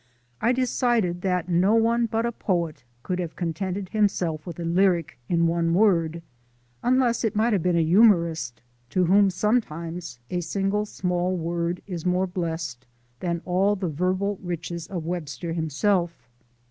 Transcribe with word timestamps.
I 0.41 0.51
decided 0.51 1.21
that 1.21 1.47
no 1.47 1.75
one 1.75 2.07
but 2.07 2.25
a 2.25 2.31
poet 2.31 2.83
could 3.03 3.19
have 3.19 3.35
contented 3.35 3.89
himself 3.89 4.47
with 4.47 4.59
a 4.59 4.63
lyric 4.65 5.19
in 5.29 5.45
one 5.45 5.75
word, 5.75 6.23
unless 6.81 7.23
it 7.23 7.35
might 7.35 7.53
have 7.53 7.61
been 7.61 7.75
a 7.77 7.83
humourist, 7.83 8.63
to 8.89 9.05
whom 9.05 9.29
sometimes 9.29 10.17
a 10.31 10.41
single 10.41 10.87
small 10.87 11.37
word 11.37 11.83
is 11.85 12.03
more 12.03 12.25
blessed 12.25 12.87
than 13.19 13.43
all 13.45 13.75
the 13.75 13.89
verbal 13.89 14.39
riches 14.41 14.87
of 14.87 15.05
Webster 15.05 15.53
himself. 15.53 16.27